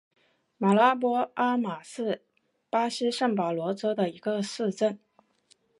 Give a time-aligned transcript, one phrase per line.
[0.57, 2.23] 马拉波阿马是
[2.71, 4.97] 巴西圣保罗州的一个市镇。